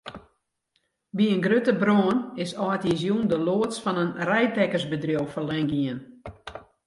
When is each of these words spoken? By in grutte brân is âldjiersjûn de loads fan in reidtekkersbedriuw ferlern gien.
By 1.15 1.25
in 1.33 1.41
grutte 1.45 1.73
brân 1.81 2.17
is 2.43 2.51
âldjiersjûn 2.65 3.23
de 3.31 3.37
loads 3.47 3.77
fan 3.83 4.01
in 4.03 4.09
reidtekkersbedriuw 4.29 5.27
ferlern 5.33 5.69
gien. 5.73 5.99